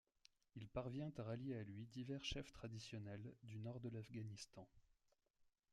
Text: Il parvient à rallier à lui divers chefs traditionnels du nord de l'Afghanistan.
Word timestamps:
Il 0.55 0.67
parvient 0.67 1.11
à 1.19 1.21
rallier 1.21 1.53
à 1.55 1.61
lui 1.61 1.85
divers 1.85 2.25
chefs 2.25 2.51
traditionnels 2.51 3.31
du 3.43 3.59
nord 3.59 3.79
de 3.81 3.89
l'Afghanistan. 3.89 4.67